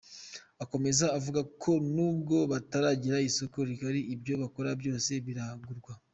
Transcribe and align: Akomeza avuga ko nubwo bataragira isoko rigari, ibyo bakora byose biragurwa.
Akomeza 0.63 1.05
avuga 1.17 1.41
ko 1.61 1.71
nubwo 1.93 2.37
bataragira 2.51 3.17
isoko 3.29 3.57
rigari, 3.69 4.01
ibyo 4.13 4.33
bakora 4.41 4.69
byose 4.81 5.11
biragurwa. 5.27 5.91